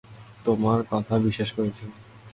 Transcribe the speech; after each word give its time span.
তোমার 0.45 0.79
কথা 0.91 1.13
বিশ্বাস 1.17 1.49
করেছি। 1.51 1.85